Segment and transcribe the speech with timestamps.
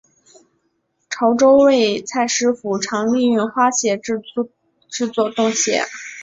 [1.11, 4.19] 潮洲味菜师傅常利用花蟹制
[5.13, 5.83] 作冻蟹。